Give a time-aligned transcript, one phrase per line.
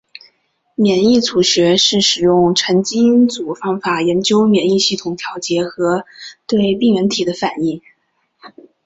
[0.73, 6.07] 免疫组学是使用全基因组方法研究免疫系统调节和
[6.47, 7.83] 对病原体的反应。